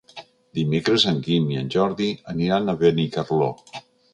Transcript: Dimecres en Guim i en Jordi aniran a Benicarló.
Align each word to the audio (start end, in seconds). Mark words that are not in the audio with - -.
Dimecres 0.59 1.03
en 1.11 1.19
Guim 1.27 1.51
i 1.55 1.59
en 1.61 1.69
Jordi 1.77 2.09
aniran 2.35 2.67
a 2.75 2.79
Benicarló. 2.83 3.53